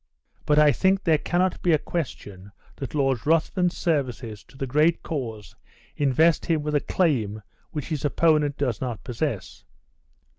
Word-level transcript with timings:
But 0.47 0.57
I 0.57 0.71
think 0.71 1.03
there 1.03 1.19
cannot 1.19 1.61
be 1.61 1.73
a 1.73 1.77
question 1.77 2.51
that 2.77 2.95
Lord 2.95 3.23
Ruthven's 3.27 3.77
services 3.77 4.43
to 4.45 4.57
the 4.57 4.65
great 4.65 5.03
cause 5.03 5.55
invest 5.95 6.47
him 6.47 6.63
with 6.63 6.73
a 6.73 6.79
claim 6.79 7.43
which 7.69 7.89
his 7.89 8.03
opponent 8.03 8.57
does 8.57 8.81
not 8.81 9.03
possess. 9.03 9.63